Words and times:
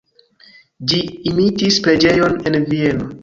Ĝi 0.91 1.01
imitis 1.33 1.79
preĝejon 1.89 2.39
en 2.53 2.59
Vieno. 2.73 3.13